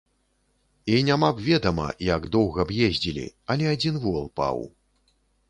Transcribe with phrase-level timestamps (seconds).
[0.93, 4.57] І няма б ведама, як доўга б ездзілі, але адзін вол паў.